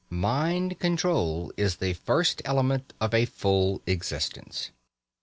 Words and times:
Mind 0.09 0.79
control 0.79 1.53
is 1.57 1.75
the 1.75 1.93
first 1.93 2.41
element 2.43 2.91
of 2.99 3.13
a 3.13 3.25
full 3.25 3.83
existence. 3.85 4.71